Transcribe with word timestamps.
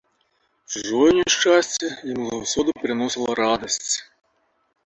Чужое 0.71 1.11
няшчасце 1.19 1.87
яму 2.13 2.25
заўсёды 2.31 2.69
прыносіла 2.85 3.39
радасць. 3.45 3.95